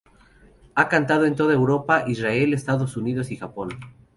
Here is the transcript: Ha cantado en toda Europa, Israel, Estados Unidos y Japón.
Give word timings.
Ha 0.73 0.89
cantado 0.89 1.27
en 1.27 1.35
toda 1.35 1.53
Europa, 1.53 2.05
Israel, 2.07 2.55
Estados 2.55 2.97
Unidos 2.97 3.29
y 3.29 3.37
Japón. 3.37 3.69